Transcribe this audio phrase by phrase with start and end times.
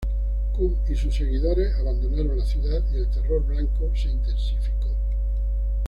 [0.53, 4.87] Kun y sus seguidores abandonaron la ciudad y el Terror Blanco se intensificó.